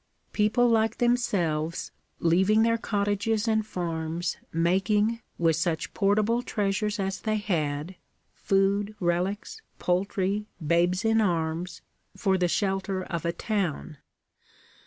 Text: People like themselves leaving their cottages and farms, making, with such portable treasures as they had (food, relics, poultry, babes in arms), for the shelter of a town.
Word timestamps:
People 0.33 0.67
like 0.67 0.97
themselves 0.97 1.91
leaving 2.17 2.63
their 2.63 2.79
cottages 2.79 3.47
and 3.47 3.63
farms, 3.63 4.37
making, 4.51 5.21
with 5.37 5.55
such 5.57 5.93
portable 5.93 6.41
treasures 6.41 6.99
as 6.99 7.19
they 7.21 7.37
had 7.37 7.93
(food, 8.33 8.95
relics, 8.99 9.61
poultry, 9.77 10.47
babes 10.65 11.05
in 11.05 11.21
arms), 11.21 11.83
for 12.17 12.35
the 12.35 12.47
shelter 12.47 13.03
of 13.03 13.25
a 13.25 13.31
town. 13.31 13.97